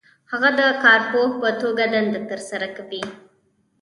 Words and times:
هغه 0.31 0.49
د 0.59 0.61
کارپوه 0.83 1.27
په 1.41 1.49
توګه 1.61 1.83
دنده 1.93 2.21
ترسره 2.29 2.67
کوي. 2.77 3.03